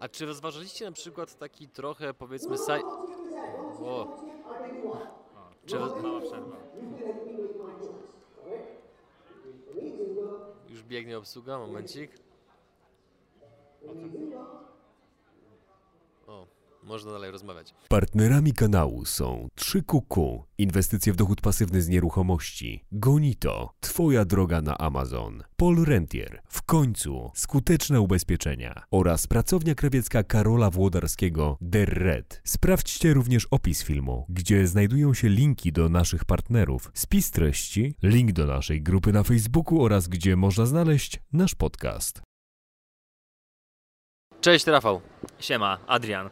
[0.00, 2.82] A czy rozważaliście na przykład taki trochę, powiedzmy, saj...
[3.84, 4.20] O.
[5.66, 5.78] Czy.
[5.78, 6.56] Mała przerwa.
[10.68, 12.10] Już biegnie obsługa, momencik.
[13.86, 13.92] O,
[16.84, 17.74] można dalej rozmawiać.
[17.88, 25.42] Partnerami kanału są 3QQ, inwestycje w dochód pasywny z nieruchomości, Gonito, Twoja droga na Amazon,
[25.56, 32.40] Paul Rentier, w końcu skuteczne ubezpieczenia oraz pracownia krawiecka Karola Włodarskiego Der Red.
[32.44, 38.46] Sprawdźcie również opis filmu, gdzie znajdują się linki do naszych partnerów, spis treści, link do
[38.46, 42.29] naszej grupy na Facebooku oraz gdzie można znaleźć nasz podcast.
[44.40, 45.00] Cześć Rafał.
[45.40, 46.30] Siema, Adrian.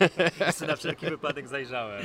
[0.68, 2.02] Na wszelki wypadek zajrzałem.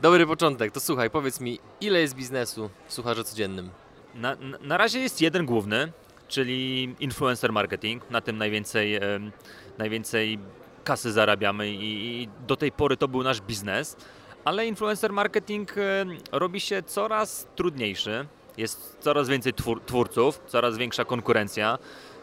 [0.00, 0.72] Dobry początek.
[0.72, 3.70] To słuchaj, powiedz mi, ile jest biznesu w Sucharze Codziennym?
[4.14, 5.92] Na, na, razie jest jeden główny,
[6.28, 8.10] czyli influencer marketing.
[8.10, 9.32] Na tym najwięcej, em,
[9.78, 10.38] najwięcej
[10.84, 13.96] kasy zarabiamy i, i do tej pory to był nasz biznes.
[14.44, 18.26] Ale influencer marketing em, robi się coraz trudniejszy.
[18.56, 21.78] Jest coraz więcej twór, twórców, coraz większa konkurencja.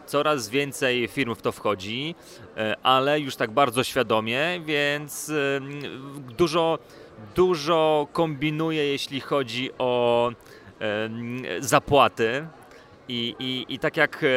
[0.06, 2.14] Coraz więcej firm w to wchodzi,
[2.56, 5.32] e, ale już tak bardzo świadomie, więc
[6.38, 6.78] dużo,
[7.34, 10.32] dużo kombinuje, jeśli chodzi o
[11.60, 12.46] zapłaty.
[13.08, 14.28] I, i, I tak jak e,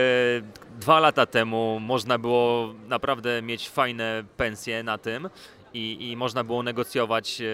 [0.79, 5.29] dwa lata temu można było naprawdę mieć fajne pensje na tym
[5.73, 7.45] i, i można było negocjować e,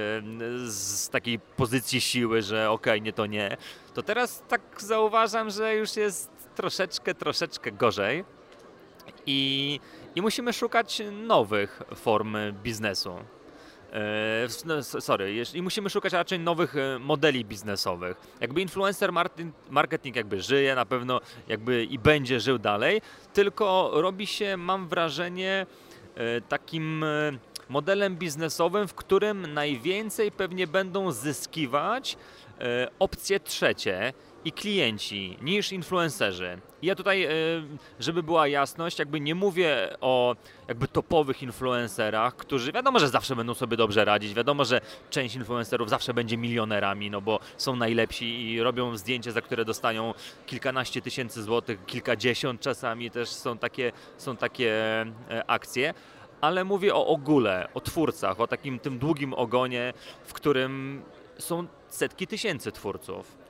[0.67, 3.57] z takiej pozycji siły, że okej, nie to nie,
[3.93, 8.23] to teraz tak zauważam, że już jest troszeczkę, troszeczkę gorzej
[9.25, 9.79] i,
[10.15, 13.15] i musimy szukać nowych form biznesu.
[13.95, 18.17] E, no, sorry, i musimy szukać raczej nowych e, modeli biznesowych.
[18.41, 19.11] Jakby influencer
[19.69, 23.01] marketing jakby żyje, na pewno jakby i będzie żył dalej,
[23.33, 25.65] tylko robi się, mam wrażenie,
[26.15, 27.05] e, takim
[27.69, 32.17] modelem biznesowym, w którym najwięcej pewnie będą zyskiwać
[32.99, 34.13] opcje trzecie
[34.45, 36.61] i klienci niż influencerzy.
[36.81, 37.29] Ja tutaj, e,
[37.99, 40.35] żeby była jasność, jakby nie mówię o
[40.67, 45.89] jakby topowych influencerach, którzy wiadomo, że zawsze będą sobie dobrze radzić, wiadomo, że część influencerów
[45.89, 50.13] zawsze będzie milionerami, no bo są najlepsi i robią zdjęcie, za które dostają
[50.45, 54.71] kilkanaście tysięcy złotych, kilkadziesiąt czasami też są takie, są takie
[55.29, 55.93] e, akcje.
[56.41, 59.93] Ale mówię o ogóle, o twórcach, o takim tym długim ogonie,
[60.25, 61.01] w którym
[61.37, 63.44] są setki tysięcy twórców.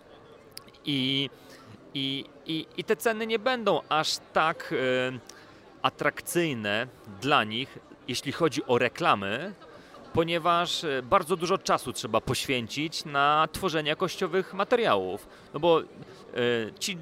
[0.85, 1.29] I,
[1.93, 5.19] i, i, i te ceny nie będą aż tak e,
[5.81, 6.87] atrakcyjne
[7.21, 9.53] dla nich, jeśli chodzi o reklamy,
[10.15, 15.27] ponieważ e, bardzo dużo czasu trzeba poświęcić na tworzenie jakościowych materiałów.
[15.53, 15.83] No bo e,
[16.79, 16.97] ci e,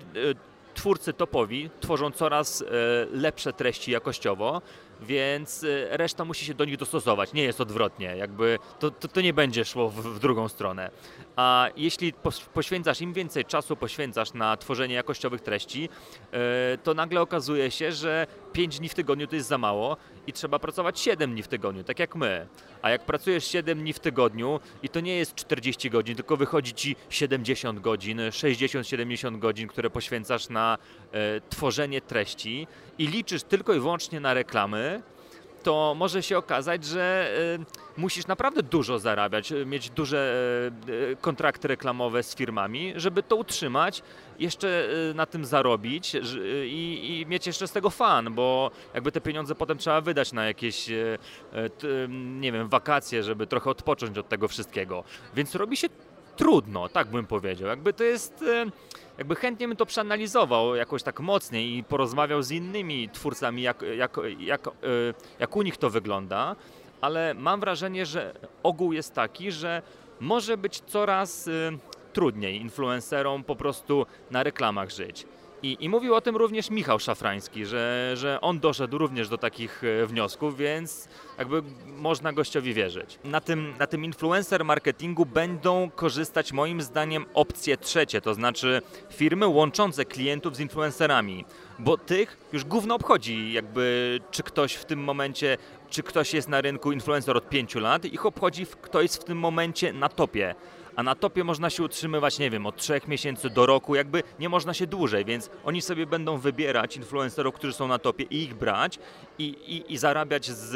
[0.73, 2.63] twórcy topowi tworzą coraz
[3.11, 4.61] lepsze treści jakościowo,
[5.03, 7.33] więc e, reszta musi się do nich dostosować.
[7.33, 10.91] Nie jest odwrotnie, jakby to, to, to nie będzie szło w, w drugą stronę.
[11.35, 12.13] A jeśli
[12.53, 15.89] poświęcasz im więcej czasu, poświęcasz na tworzenie jakościowych treści,
[16.31, 19.97] e, to nagle okazuje się, że 5 dni w tygodniu to jest za mało
[20.27, 22.47] i trzeba pracować 7 dni w tygodniu, tak jak my.
[22.81, 26.73] A jak pracujesz 7 dni w tygodniu i to nie jest 40 godzin, tylko wychodzi
[26.73, 30.77] ci 70 godzin, 60-70 godzin, które poświęcasz na
[31.11, 35.01] e, tworzenie treści i liczysz tylko i wyłącznie na reklamy,
[35.63, 40.41] to może się okazać, że e, musisz naprawdę dużo zarabiać, e, mieć duże
[41.11, 44.03] e, kontrakty reklamowe z firmami, żeby to utrzymać,
[44.39, 46.15] jeszcze na tym zarobić
[46.65, 50.45] i, i mieć jeszcze z tego fan, bo jakby te pieniądze potem trzeba wydać na
[50.45, 50.89] jakieś,
[52.39, 55.03] nie wiem, wakacje, żeby trochę odpocząć od tego wszystkiego.
[55.35, 55.87] Więc robi się
[56.35, 57.67] trudno, tak bym powiedział.
[57.67, 58.43] Jakby to jest.
[59.17, 64.19] Jakby chętnie bym to przeanalizował jakoś tak mocniej i porozmawiał z innymi twórcami, jak, jak,
[64.39, 64.71] jak, e,
[65.39, 66.55] jak u nich to wygląda,
[67.01, 69.81] ale mam wrażenie, że ogół jest taki, że
[70.19, 71.51] może być coraz e,
[72.13, 75.25] trudniej influencerom po prostu na reklamach żyć.
[75.63, 79.83] I, I mówił o tym również Michał Szafrański, że, że on doszedł również do takich
[79.83, 81.07] e, wniosków, więc
[81.37, 81.63] jakby
[81.97, 83.19] można gościowi wierzyć.
[83.23, 89.47] Na tym, na tym influencer marketingu będą korzystać moim zdaniem opcje trzecie, to znaczy firmy
[89.47, 91.45] łączące klientów z influencerami,
[91.79, 95.57] bo tych już gówno obchodzi jakby czy ktoś w tym momencie,
[95.89, 99.37] czy ktoś jest na rynku influencer od 5 lat, ich obchodzi kto jest w tym
[99.37, 100.55] momencie na topie.
[100.95, 104.49] A na topie można się utrzymywać, nie wiem, od trzech miesięcy do roku, jakby nie
[104.49, 108.53] można się dłużej, więc oni sobie będą wybierać influencerów, którzy są na topie i ich
[108.55, 108.99] brać
[109.39, 110.73] i, i, i zarabiać z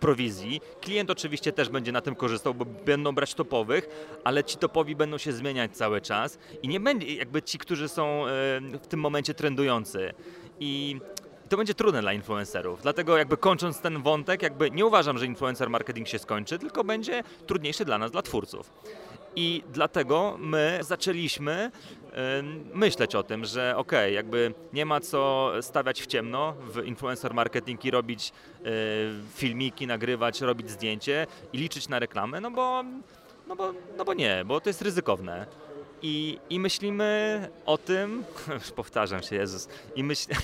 [0.00, 0.60] prowizji.
[0.80, 3.88] Klient oczywiście też będzie na tym korzystał, bo będą brać topowych,
[4.24, 8.24] ale ci topowi będą się zmieniać cały czas i nie będzie jakby ci, którzy są
[8.82, 10.14] w tym momencie trendujący.
[10.60, 11.00] I
[11.48, 12.82] to będzie trudne dla influencerów.
[12.82, 17.22] Dlatego jakby kończąc ten wątek, jakby nie uważam, że influencer marketing się skończy, tylko będzie
[17.46, 18.72] trudniejszy dla nas, dla twórców.
[19.36, 21.70] I dlatego my zaczęliśmy
[22.38, 27.34] ym, myśleć o tym, że okay, jakby nie ma co stawiać w ciemno w influencer
[27.34, 28.32] marketing i robić
[28.66, 28.70] y,
[29.34, 32.84] filmiki, nagrywać, robić zdjęcie i liczyć na reklamę, no bo,
[33.48, 35.46] no bo, no bo nie, bo to jest ryzykowne.
[36.02, 38.24] I, I myślimy o tym,
[38.76, 40.30] powtarzam się, Jezus, i, myśl...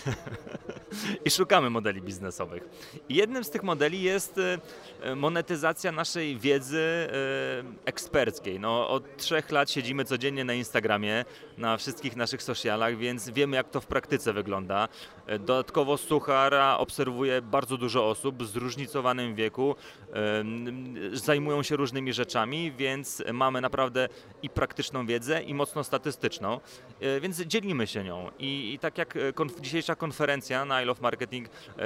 [1.25, 2.69] i szukamy modeli biznesowych.
[3.09, 4.41] I jednym z tych modeli jest
[5.03, 7.09] e, monetyzacja naszej wiedzy e,
[7.85, 8.61] eksperckiej.
[8.61, 11.25] No, od trzech lat siedzimy codziennie na Instagramie,
[11.59, 14.89] na wszystkich naszych socialach, więc wiemy, jak to w praktyce wygląda.
[15.27, 19.77] Dodatkowo Suchara obserwuje bardzo dużo osób w zróżnicowanym wieku,
[21.13, 24.09] zajmują się różnymi rzeczami, więc mamy naprawdę
[24.43, 26.61] i praktyczną wiedzę, i mocno statystyczną,
[27.21, 28.31] więc dzielimy się nią.
[28.39, 31.83] I, i tak jak konf dzisiejsza konferencja na I Love Marketing, e,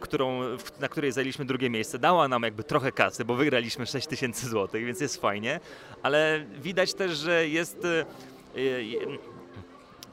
[0.00, 0.40] którą,
[0.80, 4.84] na której zajęliśmy drugie miejsce, dała nam jakby trochę kasy, bo wygraliśmy 6 tysięcy złotych,
[4.84, 5.60] więc jest fajnie,
[6.02, 7.86] ale widać też, że jest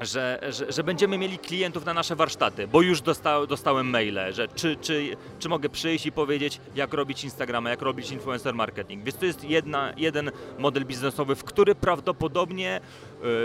[0.01, 4.47] że, że, że, będziemy mieli klientów na nasze warsztaty, bo już dosta, dostałem maile, że
[4.47, 9.03] czy, czy, czy mogę przyjść i powiedzieć, jak robić Instagrama, jak robić influencer marketing.
[9.03, 12.81] Więc to jest jedna, jeden model biznesowy, w który prawdopodobnie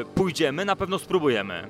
[0.01, 1.69] y, pójdziemy, na pewno spróbujemy.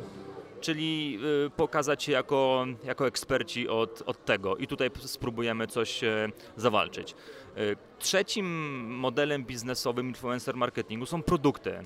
[0.61, 6.33] Czyli y, pokazać się jako, jako eksperci od, od tego i tutaj spróbujemy coś y,
[6.57, 7.15] zawalczyć.
[7.59, 8.47] Y, trzecim
[8.95, 11.71] modelem biznesowym influencer marketingu są produkty.
[11.71, 11.85] Y,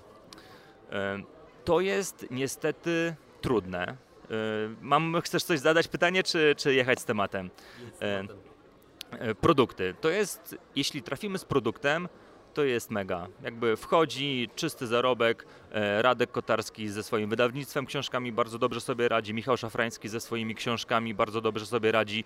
[1.65, 3.97] to jest niestety trudne.
[4.31, 4.35] E,
[4.81, 7.51] mam, chcesz coś zadać pytanie, czy, czy jechać z tematem?
[8.03, 8.25] E,
[9.11, 9.95] e, produkty.
[10.01, 12.09] To jest, jeśli trafimy z produktem,
[12.55, 13.27] to jest mega.
[13.43, 15.47] Jakby wchodzi czysty zarobek,
[16.01, 21.15] Radek Kotarski ze swoim wydawnictwem książkami bardzo dobrze sobie radzi, Michał Szafrański ze swoimi książkami
[21.15, 22.25] bardzo dobrze sobie radzi,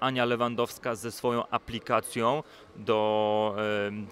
[0.00, 2.42] Ania Lewandowska ze swoją aplikacją
[2.76, 3.56] do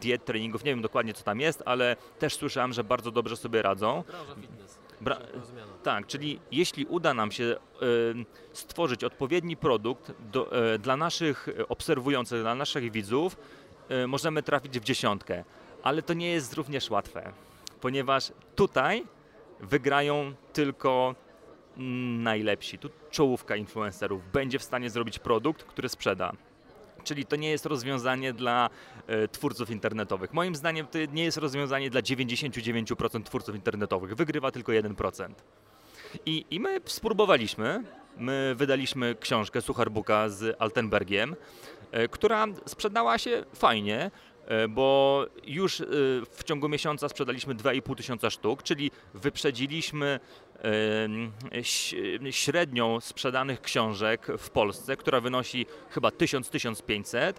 [0.01, 3.63] diet, treningów, nie wiem dokładnie co tam jest, ale też słyszałem, że bardzo dobrze sobie
[3.63, 4.05] radzą.
[5.01, 5.19] Bra
[5.83, 7.57] tak, czyli jeśli uda nam się
[8.53, 13.62] stworzyć odpowiedni produkt do, e, dla naszych obserwujących, dla naszych widzów, e,
[14.09, 15.45] możemy trafić w dziesiątkę.
[15.83, 17.33] Ale to nie jest również łatwe,
[17.81, 19.05] ponieważ tutaj
[19.61, 21.15] wygrają tylko
[21.77, 22.79] najlepsi.
[22.79, 26.33] Tu czołówka influencerów będzie w stanie zrobić produkt, który sprzeda.
[27.05, 28.71] Czyli to nie jest rozwiązanie dla
[29.07, 30.33] e, twórców internetowych.
[30.33, 34.15] Moim zdaniem to nie jest rozwiązanie dla 99% twórców internetowych.
[34.15, 35.29] Wygrywa tylko 1%.
[36.27, 37.85] I, I my spróbowaliśmy.
[38.17, 41.37] My wydaliśmy książkę Sucharbooka z Altenbergiem,
[42.11, 44.11] która sprzedała się fajnie.
[44.47, 45.85] E, bo już e,
[46.31, 50.21] w ciągu miesiąca sprzedaliśmy 2,5 tysiąca sztuk, czyli wyprzedziliśmy
[52.31, 57.33] średnią sprzedanych książek w Polsce, która wynosi chyba 1000-1500,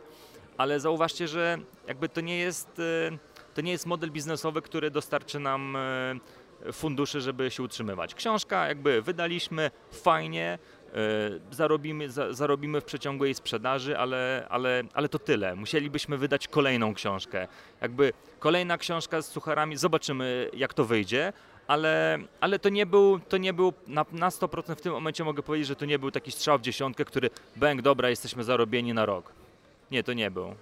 [0.58, 1.58] ale zauważcie, że
[1.88, 3.18] jakby to nie jest e,
[3.54, 5.78] to nie jest model biznesowy, który dostarczy nam
[6.72, 8.16] funduszy, żeby się utrzymywać.
[8.16, 10.83] Książka jakby wydaliśmy fajnie, E,
[11.52, 15.56] zarobimy, za, zarobimy w przeciągu jej sprzedaży, ale, ale, ale to tyle.
[15.56, 17.48] Musielibyśmy wydać kolejną książkę.
[17.82, 21.34] Jakby kolejna książka z sucharami, zobaczymy jak to wyjdzie,
[21.68, 25.44] ale, ale to nie był, to nie był na, na 100% w tym momencie mogę
[25.44, 29.06] powiedzieć, że to nie był taki strzał w dziesiątkę, który bęk, dobra, jesteśmy zarobieni na
[29.06, 29.32] rok.
[29.92, 30.56] Nie, to nie był.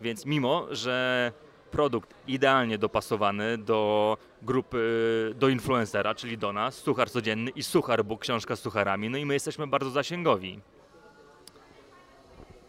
[0.00, 1.32] Więc mimo, że
[1.70, 8.18] produkt idealnie dopasowany do grupy, do influencera, czyli do nas, suchar codzienny i suchar, bo
[8.18, 10.60] książka z sucharami, no i my jesteśmy bardzo zasięgowi.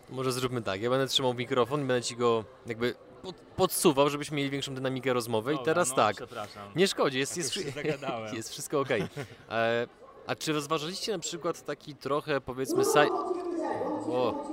[0.10, 4.38] Może zróbmy tak, ja będę trzymał mikrofon i będę ci go jakby pod, podsuwał, żebyśmy
[4.38, 6.15] mieli większą dynamikę rozmowy Dobra, i teraz no, tak,
[6.75, 7.56] nie szkodzi, jest, jest,
[8.34, 8.89] jest wszystko ok.
[9.50, 9.88] E,
[10.27, 13.10] a czy rozważaliście na przykład taki trochę powiedzmy saj...
[13.10, 13.15] O.
[14.12, 14.44] o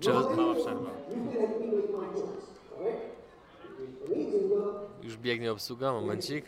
[0.00, 0.12] czy...
[0.12, 0.90] Mała przerwa.
[5.06, 6.44] Już biegnie obsługa, momencik.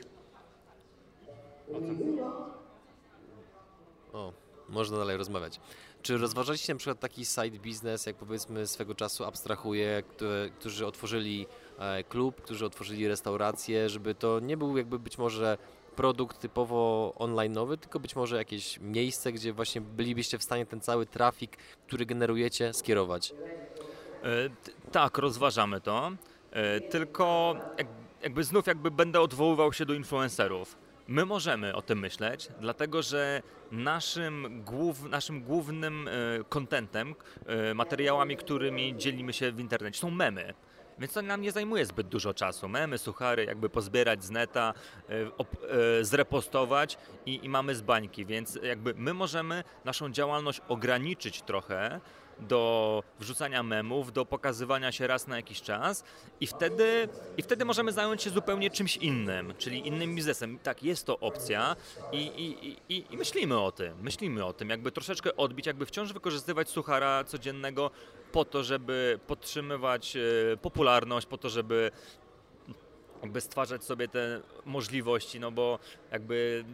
[4.13, 4.33] O,
[4.69, 5.61] można dalej rozmawiać.
[6.03, 11.47] Czy rozważaliście na przykład taki side business, jak powiedzmy swego czasu abstrahuję, które, którzy otworzyli
[11.79, 15.59] e, klub, którzy otworzyli restaurację, żeby to nie był jakby być może
[15.97, 21.07] produkt typowo online'owy, tylko być może jakieś miejsce, gdzie właśnie bylibyście w stanie ten cały
[21.07, 23.35] trafik, który generujecie, skierować?
[24.23, 24.51] E,
[24.93, 26.13] tak, rozważamy to.
[26.51, 27.57] E, tylko
[28.23, 30.77] jakby znów jakby będę odwoływał się do influencerów.
[31.09, 36.09] My możemy o tym myśleć, dlatego że naszym, głów, naszym głównym
[36.49, 37.15] kontentem,
[37.47, 40.55] e, materiałami, którymi dzielimy się w internecie są memy.
[40.99, 42.69] Więc to nam nie zajmuje zbyt dużo czasu.
[42.69, 44.75] Memy, suchary, jakby pozbierać z neta,
[45.09, 45.15] e,
[46.01, 48.27] e, zrepostować i, i mamy z bańki.
[48.27, 52.01] Więc jakby my możemy naszą działalność ograniczyć trochę
[52.41, 56.05] do wrzucania memów, do pokazywania się raz na jakiś czas
[56.41, 60.59] i wtedy, i wtedy możemy zająć się zupełnie czymś innym, czyli innym biznesem.
[60.63, 61.77] Tak, jest to opcja
[62.13, 66.13] i, i, i, i myślimy o tym, myślimy o tym, jakby troszeczkę odbić, jakby wciąż
[66.13, 67.91] wykorzystywać suchara codziennego
[68.33, 71.91] po to, żeby podtrzymywać e, popularność, po to, żeby
[73.23, 75.79] jakby stwarzać sobie te możliwości, no bo
[76.13, 76.65] jakby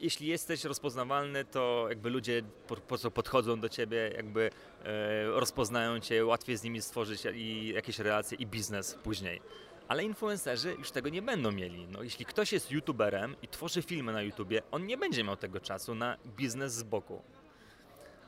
[0.00, 4.50] jeśli jesteś rozpoznawalny, to jakby ludzie po, po co podchodzą do ciebie, jakby
[4.84, 9.40] e, rozpoznają cię, łatwiej z nimi stworzyć i jakieś relacje i biznes później.
[9.88, 11.86] Ale influencerzy już tego nie będą mieli.
[11.86, 15.60] No, jeśli ktoś jest youtuberem i tworzy filmy na YouTubie, on nie będzie miał tego
[15.60, 17.22] czasu na biznes z boku.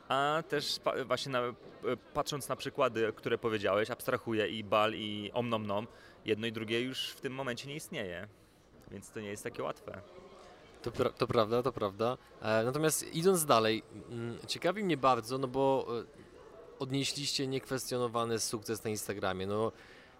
[0.08, 1.42] A też właśnie na,
[2.14, 5.86] patrząc na przykłady, które powiedziałeś, abstrahuję i Bal i Omnomnom,
[6.26, 8.28] jedno i drugie już w tym momencie nie istnieje,
[8.90, 10.00] więc to nie jest takie łatwe.
[10.82, 12.18] To, pra to prawda, to prawda.
[12.42, 16.04] E, natomiast idąc dalej, mm, ciekawi mnie bardzo, no bo e,
[16.78, 19.46] odnieśliście niekwestionowany sukces na Instagramie.
[19.46, 19.72] No,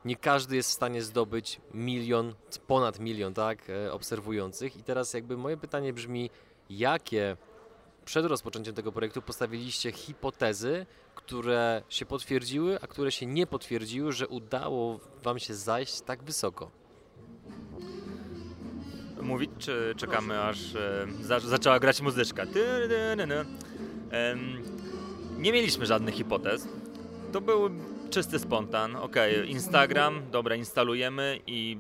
[0.05, 2.35] nie każdy jest w stanie zdobyć milion,
[2.67, 4.77] ponad milion, tak, e, obserwujących.
[4.77, 6.31] I teraz jakby moje pytanie brzmi,
[6.71, 7.37] jakie
[8.05, 10.87] przed rozpoczęciem tego projektu postawiliście hipotezy,
[11.27, 16.71] które się potwierdziły, a które się nie potwierdziły, że udało Wam się zajść tak wysoko?
[19.23, 22.47] Mówić, czy czekamy aż e, za, zaczęła grać muzyczka?
[25.39, 26.69] Nie mieliśmy żadnych hipotez.
[27.33, 27.71] To był
[28.11, 28.97] czysty spontan.
[28.97, 29.17] Ok,
[29.47, 31.79] Instagram, dobra, instalujemy i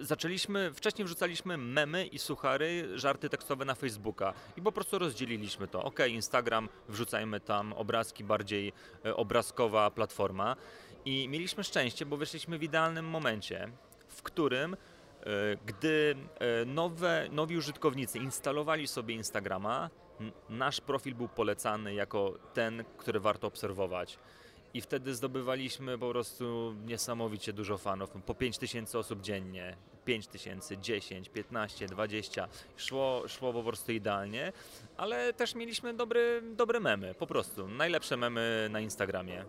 [0.00, 5.82] zaczęliśmy, wcześniej wrzucaliśmy memy i suchary, żarty tekstowe na Facebooka i po prostu rozdzieliliśmy to.
[5.82, 8.72] Ok, Instagram, wrzucajmy tam obrazki, bardziej
[9.14, 10.56] obrazkowa platforma.
[11.04, 13.68] I mieliśmy szczęście, bo wyszliśmy w idealnym momencie,
[14.08, 14.76] w którym
[15.66, 16.16] gdy
[16.66, 19.90] nowe, nowi użytkownicy instalowali sobie Instagrama,
[20.48, 24.18] nasz profil był polecany jako ten, który warto obserwować
[24.74, 28.10] i wtedy zdobywaliśmy po prostu niesamowicie dużo fanów.
[28.26, 32.48] Po 5 tysięcy osób dziennie, 5 tysięcy, 10, 15, 20.
[32.76, 34.52] Szło, szło po prostu idealnie,
[34.96, 37.68] ale też mieliśmy dobry, dobre memy, po prostu.
[37.68, 39.44] Najlepsze memy na Instagramie.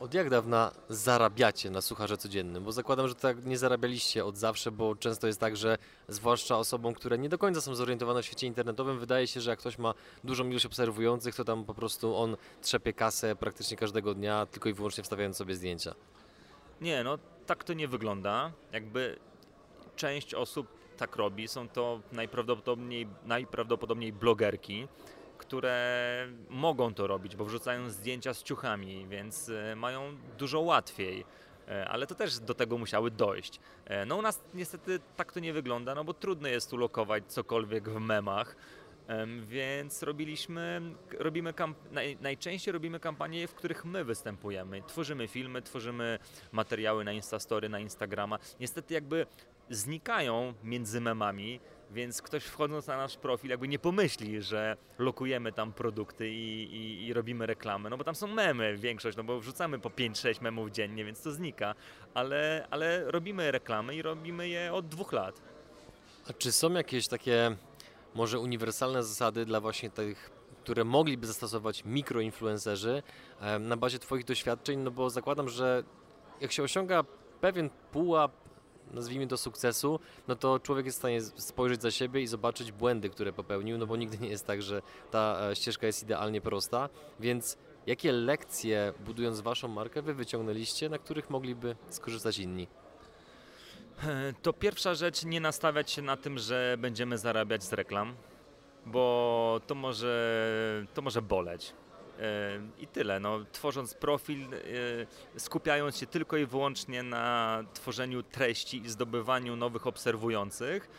[0.00, 2.64] Od jak dawna zarabiacie na sucharze codziennym?
[2.64, 5.78] Bo zakładam, że tak nie zarabialiście od zawsze, bo często jest tak, że
[6.08, 9.58] zwłaszcza osobom, które nie do końca są zorientowane w świecie internetowym, wydaje się, że jak
[9.58, 14.46] ktoś ma dużą ilość obserwujących, to tam po prostu on trzepie kasę praktycznie każdego dnia,
[14.46, 15.94] tylko i wyłącznie wstawiając sobie zdjęcia.
[16.80, 18.52] Nie, no tak to nie wygląda.
[18.72, 19.18] Jakby
[19.96, 20.66] część osób
[20.96, 24.88] tak robi, są to najprawdopodobniej, najprawdopodobniej blogerki,
[25.40, 31.24] które mogą to robić, bo wrzucają zdjęcia z ciuchami, więc e, mają dużo łatwiej.
[31.68, 33.60] E, ale to też do tego musiały dojść.
[33.84, 37.88] E, no u nas niestety tak to nie wygląda, no bo trudno jest ulokować cokolwiek
[37.88, 38.56] w memach.
[39.46, 40.80] Więc robiliśmy,
[41.18, 41.54] robimy
[41.90, 44.82] naj, najczęściej robimy kampanie, w których my występujemy.
[44.82, 46.18] Tworzymy filmy, tworzymy
[46.52, 48.38] materiały na Instastory, na Instagrama.
[48.60, 49.26] Niestety jakby
[49.70, 55.72] znikają między memami, więc ktoś wchodząc na nasz profil jakby nie pomyśli, że lokujemy tam
[55.72, 59.78] produkty i, i, i robimy reklamy, no bo tam są memy większość, no bo wrzucamy
[59.78, 61.74] po 5-6 memów dziennie, więc to znika,
[62.14, 65.42] ale, ale robimy reklamy i robimy je od dwóch lat.
[66.28, 67.56] A czy są jakieś takie
[68.14, 73.02] może uniwersalne zasady dla właśnie tych które mogliby zastosować mikroinfluencerzy
[73.60, 75.84] na bazie Twoich doświadczeń, no bo zakładam, że
[76.40, 77.04] jak się osiąga
[77.40, 78.32] pewien pułap
[78.94, 83.10] nazwijmy to sukcesu, no to człowiek jest w stanie spojrzeć za siebie i zobaczyć błędy,
[83.10, 86.88] które popełnił, no bo nigdy nie jest tak, że ta e, ścieżka jest idealnie prosta,
[87.20, 92.66] więc jakie lekcje budując waszą markę wy wyciągnęliście, na których mogliby skorzystać inni?
[94.04, 98.14] E, to pierwsza rzecz, nie nastawiać się na tym, że będziemy zarabiać z reklam,
[98.86, 101.72] bo to może, to może boleć.
[102.78, 103.20] I tyle.
[103.20, 104.58] No, tworząc profil, e,
[105.40, 110.90] skupiając się tylko i wyłącznie na tworzeniu treści i zdobywaniu nowych obserwujących,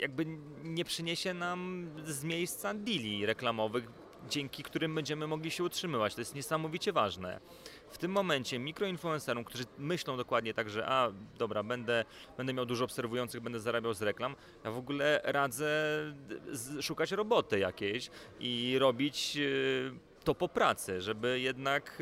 [0.00, 0.26] jakby
[0.64, 3.84] nie przyniesie nam z miejsca deali reklamowych,
[4.28, 6.14] dzięki którym będziemy mogli się utrzymywać.
[6.14, 7.40] To jest niesamowicie ważne.
[7.90, 12.04] W tym momencie mikroinfluencerom, którzy myślą dokładnie tak, że a dobra, będę,
[12.36, 15.68] będę miał dużo obserwujących, będę zarabiał z reklam, ja w ogóle radzę
[16.80, 21.98] szukać roboty jakiejś i robić e, to po pracy, żeby jednak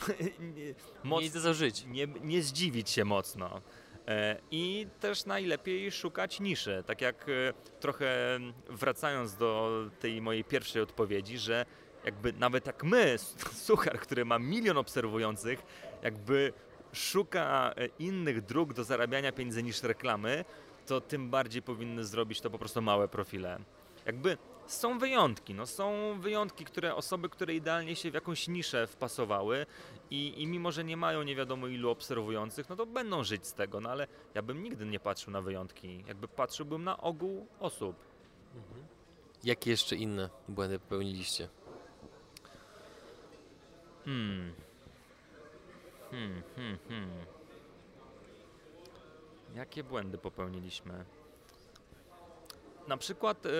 [1.04, 1.84] mocno, żyć.
[1.86, 3.60] Nie, nie zdziwić się mocno.
[4.08, 6.82] E, I też najlepiej szukać niszy.
[6.86, 8.38] Tak jak e, trochę
[8.70, 11.66] wracając do tej mojej pierwszej odpowiedzi, że
[12.04, 13.16] jakby nawet jak my,
[13.66, 15.62] Suchar, który ma milion obserwujących,
[16.02, 16.52] jakby
[16.92, 20.44] szuka e, innych dróg do zarabiania pieniędzy niż reklamy,
[20.86, 23.58] to tym bardziej powinny zrobić to po prostu małe profile.
[24.06, 24.38] Jakby
[24.74, 29.66] są wyjątki, no są wyjątki, które osoby, które idealnie się w jakąś niszę wpasowały
[30.10, 33.54] i, i mimo, że nie mają nie wiadomo ilu obserwujących, no to będą żyć z
[33.54, 37.96] tego, no ale ja bym nigdy nie patrzył na wyjątki, jakby patrzyłbym na ogół osób.
[39.44, 41.48] Jakie jeszcze inne błędy popełniliście?
[44.04, 44.52] Hmm.
[46.10, 47.10] Hmm, hmm, hmm.
[49.54, 51.04] Jakie błędy popełniliśmy?
[52.88, 53.50] Na przykład e,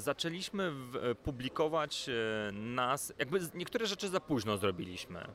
[0.00, 0.72] zaczęliśmy
[1.02, 5.26] e, publikować e, nas, jakby niektóre rzeczy za późno zrobiliśmy.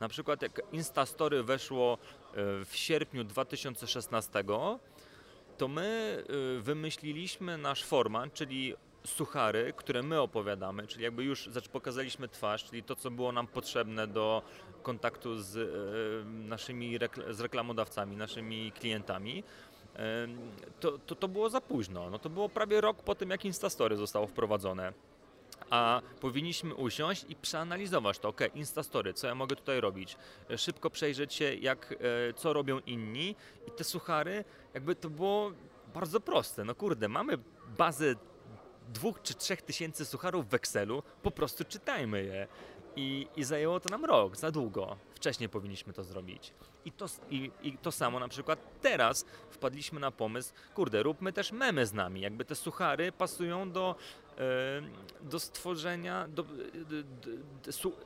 [0.00, 1.98] Na przykład jak Instastory weszło
[2.64, 4.44] w sierpniu 2016,
[5.58, 6.24] to my
[6.60, 8.74] wymyśliliśmy nasz format, czyli
[9.06, 14.06] suchary, które my opowiadamy, czyli jakby już pokazaliśmy twarz, czyli to, co było nam potrzebne
[14.06, 14.42] do
[14.82, 15.56] kontaktu z
[16.26, 16.98] naszymi
[17.30, 19.44] z reklamodawcami, naszymi klientami.
[20.80, 22.10] To, to, to było za późno.
[22.10, 24.92] No to było prawie rok po tym, jak Instastory zostało wprowadzone.
[25.70, 28.28] A powinniśmy usiąść i przeanalizować to.
[28.28, 30.16] Ok, Instastory, co ja mogę tutaj robić?
[30.50, 31.94] E, Szybko przejrzeć się, jak,
[32.28, 33.36] e, co robią inni.
[33.68, 35.52] I te suchary, jakby to było
[35.94, 36.64] bardzo proste.
[36.64, 37.38] No kurde, mamy
[37.78, 38.14] bazę
[38.88, 42.46] dwóch czy trzech tysięcy sucharów w Excelu, po prostu czytajmy je.
[42.96, 44.96] I, I zajęło to nam rok, za długo.
[45.14, 46.52] Wcześniej powinniśmy to zrobić.
[46.84, 51.52] I to, i, I to samo na przykład teraz wpadliśmy na pomysł, kurde, róbmy też
[51.52, 52.20] memy z nami.
[52.20, 53.94] Jakby te suchary pasują do,
[55.20, 56.44] do stworzenia, do,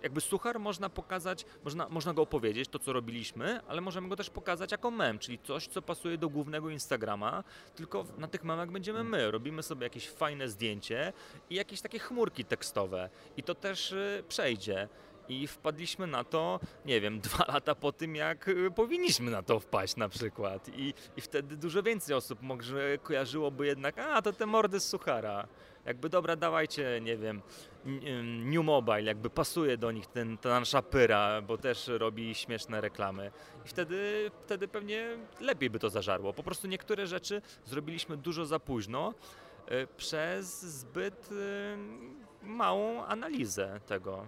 [0.02, 4.30] jakby suchar można pokazać, można, można go opowiedzieć, to co robiliśmy, ale możemy go też
[4.30, 7.44] pokazać jako mem, czyli coś, co pasuje do głównego Instagrama,
[7.76, 9.30] tylko na tych memach będziemy my.
[9.30, 11.12] Robimy sobie jakieś fajne zdjęcie
[11.50, 13.10] i jakieś takie chmurki tekstowe.
[13.36, 14.88] I to też y, przejdzie.
[15.28, 19.60] I wpadliśmy na to, nie wiem, dwa lata po tym, jak y, powinniśmy na to
[19.60, 20.68] wpaść na przykład.
[20.68, 25.48] I, I wtedy dużo więcej osób może kojarzyłoby jednak, a to te mordy z Suchara.
[25.86, 27.42] Jakby dobra, dawajcie, nie wiem,
[27.86, 32.80] ym, New Mobile, jakby pasuje do nich ten, ta nasza pyra, bo też robi śmieszne
[32.80, 33.30] reklamy.
[33.66, 35.08] I wtedy, wtedy pewnie
[35.40, 36.32] lepiej by to zażarło.
[36.32, 39.14] Po prostu niektóre rzeczy zrobiliśmy dużo za późno
[39.70, 41.76] y, przez zbyt y,
[42.42, 44.26] małą analizę tego.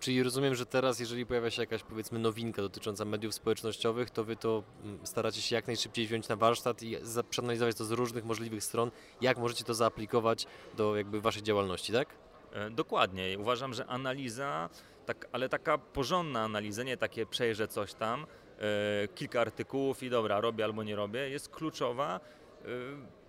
[0.00, 4.36] Czyli rozumiem, że teraz, jeżeli pojawia się jakaś powiedzmy nowinka dotycząca mediów społecznościowych, to wy
[4.36, 6.96] to mm, staracie się jak najszybciej wziąć na warsztat i
[7.30, 12.08] przeanalizować to z różnych możliwych stron, jak możecie to zaaplikować do jakby waszej działalności, tak?
[12.52, 13.38] E, Dokładnie.
[13.38, 14.70] Uważam, że analiza,
[15.06, 18.26] tak, ale taka porządna analiza, nie takie przejrzę coś tam,
[18.58, 22.68] e, kilka artykułów i dobra, robię albo nie robię, jest kluczowa e,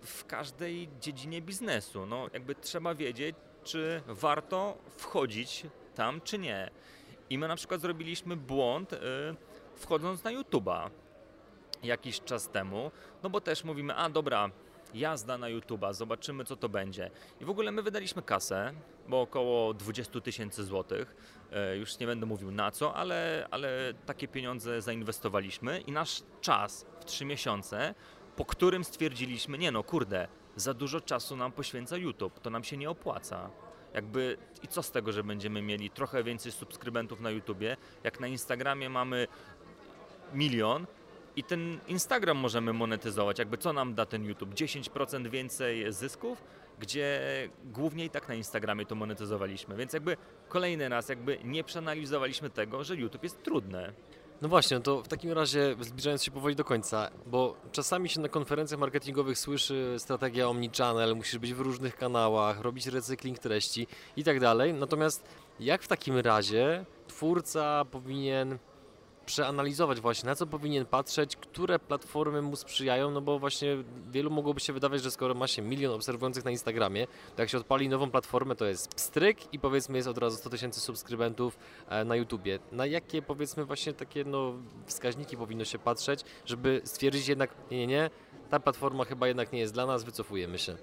[0.00, 2.06] w każdej dziedzinie biznesu.
[2.06, 6.70] No, jakby trzeba wiedzieć, czy warto wchodzić tam, czy nie.
[7.30, 8.98] I my na przykład zrobiliśmy błąd, e,
[9.74, 10.90] wchodząc na YouTube'a
[11.82, 12.90] jakiś czas temu,
[13.22, 14.50] no bo też mówimy, a dobra,
[14.94, 17.10] jazda na YouTube'a, zobaczymy co to będzie.
[17.40, 18.72] I w ogóle my wydaliśmy kasę,
[19.08, 21.16] bo około 20 tysięcy złotych,
[21.52, 26.86] E, już nie będę mówił na co, ale, ale takie pieniądze zainwestowaliśmy i nasz czas
[27.00, 27.94] w 3 miesiące,
[28.36, 32.76] po którym stwierdziliśmy, nie no kurde, za dużo czasu nam poświęca YouTube, to nam się
[32.76, 33.50] nie opłaca.
[33.94, 38.26] Jakby i co z tego, że będziemy mieli trochę więcej subskrybentów na YouTubie, jak na
[38.26, 39.26] Instagramie mamy
[40.34, 40.86] milion
[41.36, 43.38] i ten Instagram możemy monetyzować.
[43.38, 44.50] Jakby co nam da ten YouTube?
[44.50, 46.42] 10% więcej zysków,
[46.78, 47.20] gdzie
[47.64, 49.76] głównie i tak na Instagramie to monetyzowaliśmy.
[49.76, 50.16] Więc jakby
[50.48, 53.92] kolejny raz jakby nie przeanalizowaliśmy tego, że YouTube jest trudne.
[54.42, 58.20] No właśnie, no to w takim razie zbliżając się powoli do końca, bo czasami się
[58.20, 64.24] na konferencjach marketingowych słyszy strategia omnichannel, musisz być w różnych kanałach, robić recykling treści i
[64.24, 64.74] tak dalej.
[64.74, 65.24] Natomiast
[65.60, 68.58] jak w takim razie twórca powinien
[69.26, 73.76] przeanalizować właśnie, na co powinien patrzeć, które platformy mu sprzyjają, no bo właśnie
[74.10, 77.06] wielu mogłoby się wydawać, że skoro ma się milion obserwujących na Instagramie,
[77.36, 80.50] to jak się odpali nową platformę, to jest pstryk i powiedzmy jest od razu 100
[80.50, 82.58] tysięcy subskrybentów e, na YouTubie.
[82.72, 84.54] Na jakie powiedzmy właśnie takie no,
[84.86, 88.10] wskaźniki powinno się patrzeć, żeby stwierdzić jednak, nie, nie, nie,
[88.50, 90.76] ta platforma chyba jednak nie jest dla nas, wycofujemy się.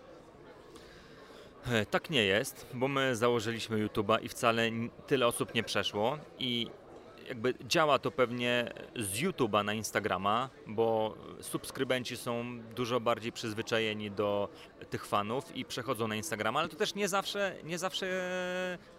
[1.71, 4.69] E, Tak nie jest, bo my założyliśmy YouTube'a i wcale
[5.08, 6.67] tyle osób nie przeszło i
[7.28, 14.50] jakby działa to pewnie z YouTube'a na Instagrama, bo subskrybenci są dużo bardziej przyzwyczajeni do
[14.90, 18.08] tych fanów i przechodzą na Instagrama, ale to też nie zawsze, nie zawsze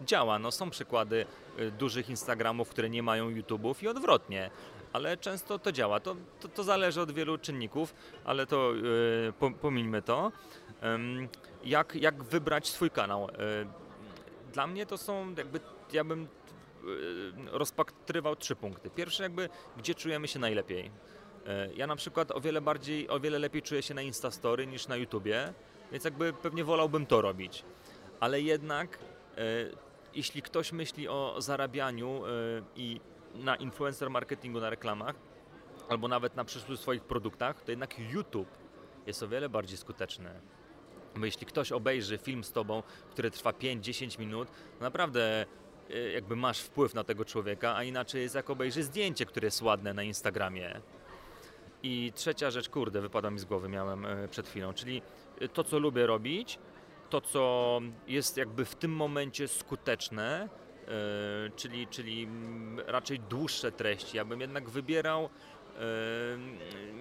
[0.00, 0.38] działa.
[0.38, 1.26] No, są przykłady
[1.58, 4.50] y, dużych Instagramów, które nie mają YouTube'ów i odwrotnie.
[4.92, 6.00] Ale często to działa.
[6.00, 10.32] To, to, to zależy od wielu czynników, ale to yy, to.
[10.94, 11.28] Ym,
[11.64, 13.28] jak, jak wybrać swój kanał?
[13.28, 13.32] Y,
[14.52, 15.60] Dla mnie to są jakby,
[15.92, 16.28] ja bym
[17.46, 18.90] rozpatrywał trzy punkty.
[18.90, 20.90] Pierwszy jakby, gdzie czujemy się najlepiej.
[21.46, 24.88] E, ja na przykład o wiele bardziej, o wiele lepiej czuję się na Instastory niż
[24.88, 25.52] na YouTubie,
[25.92, 27.64] więc jakby pewnie wolałbym to robić.
[28.20, 29.40] Ale jednak, e,
[30.14, 32.30] jeśli ktoś myśli o zarabianiu e,
[32.76, 33.00] i
[33.34, 35.14] na influencer marketingu, na reklamach,
[35.88, 38.48] albo nawet na przyszłych swoich produktach, to jednak YouTube
[39.06, 40.40] jest o wiele bardziej skuteczny.
[41.16, 44.48] Bo jeśli ktoś obejrzy film z tobą, który trwa 5-10 minut,
[44.80, 45.46] naprawdę
[46.14, 49.94] jakby masz wpływ na tego człowieka, a inaczej jest jak obejrzy zdjęcie, które jest ładne
[49.94, 50.80] na Instagramie.
[51.82, 55.02] I trzecia rzecz, kurde, wypada mi z głowy, miałem e, przed chwilą, czyli
[55.40, 56.58] e, to, co lubię robić,
[57.10, 60.48] to, co jest jakby w tym momencie skuteczne,
[61.56, 64.16] czyli, czyli mm, raczej dłuższe treści.
[64.16, 65.28] Ja bym jednak wybierał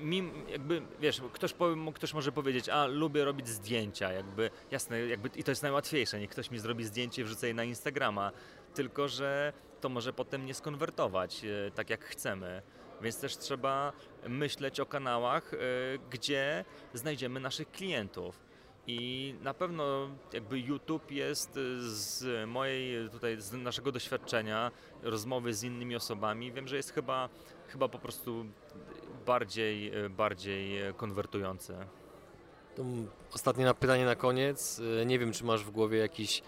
[0.01, 5.29] mim, jakby, wiesz, ktoś, powie, ktoś może powiedzieć, a lubię robić zdjęcia, jakby, jasne, jakby,
[5.35, 8.31] i to jest najłatwiejsze, niech ktoś mi zrobi zdjęcie i wrzuca je na Instagrama,
[8.77, 11.41] tylko, że to może potem nie skonwertować
[11.75, 12.61] tak, jak chcemy.
[13.01, 13.93] Więc też trzeba
[14.27, 15.57] myśleć o kanałach, e,
[16.09, 18.39] gdzie znajdziemy naszych klientów.
[18.87, 24.71] I na pewno jakby YouTube jest z mojej tutaj, z naszego doświadczenia,
[25.03, 27.29] rozmowy z innymi osobami, wiem, że jest chyba,
[27.67, 28.45] chyba po prostu
[29.25, 31.75] bardziej, bardziej konwertujący.
[33.33, 34.81] Ostatnie pytanie na koniec.
[35.01, 36.41] E, nie wiem, czy masz w głowie jakiś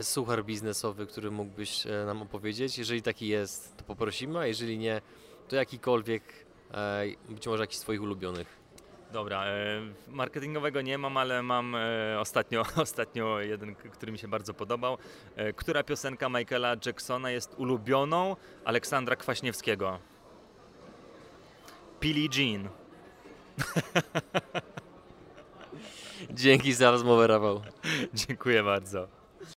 [0.00, 2.78] suchar biznesowy, który mógłbyś e, nam opowiedzieć.
[2.78, 5.00] Jeżeli taki jest, to poprosimy, a jeżeli nie,
[5.48, 6.22] to jakikolwiek,
[6.74, 8.66] e, być może jakiś swoich ulubionych.
[9.12, 11.76] Dobra, e, marketingowego nie mam, ale mam
[12.18, 14.98] ostatnio, ostatnio jeden, który mi się bardzo podobał.
[15.56, 19.98] Która piosenka Michaela Jacksona jest ulubioną Aleksandra Kwaśniewskiego?
[22.00, 22.68] Billie Jean.
[26.30, 27.62] Dzięki za rozmowę, Rafał.
[28.14, 29.15] Dziękuję bardzo.